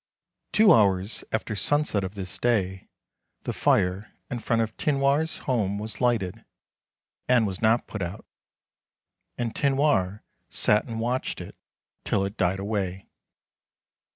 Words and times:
Two 0.51 0.73
hours 0.73 1.23
after 1.31 1.55
sunset 1.55 2.03
of 2.03 2.15
this 2.15 2.39
day 2.39 2.89
the 3.43 3.53
fire 3.53 4.13
in 4.31 4.39
front 4.39 4.63
of 4.63 4.75
Tinoir's 4.75 5.37
home 5.45 5.77
was 5.77 5.97
Hghted, 5.97 6.43
and 7.29 7.45
was 7.45 7.61
not 7.61 7.85
put 7.85 8.01
out, 8.01 8.25
and 9.37 9.53
Tinoir 9.55 10.23
sat 10.49 10.85
and 10.85 10.99
watched 10.99 11.39
it 11.39 11.55
till 12.03 12.25
it 12.25 12.35
died 12.35 12.57
away. 12.57 13.05